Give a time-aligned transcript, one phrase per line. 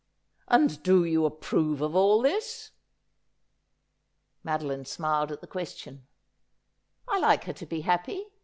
[0.47, 2.71] 'And do you approve of all this?'
[4.43, 4.69] 86 Asphodel.
[4.73, 6.07] Madoline smiled at th« question.'
[7.07, 8.25] I like her to be happy.